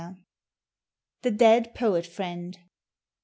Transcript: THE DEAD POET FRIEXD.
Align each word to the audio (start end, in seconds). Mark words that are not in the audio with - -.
THE 1.21 1.29
DEAD 1.29 1.75
POET 1.75 2.05
FRIEXD. 2.05 2.57